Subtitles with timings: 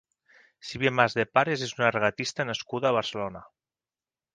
[0.69, 3.49] Silvia Mas Depares és una regatista nascuda a Barcelona.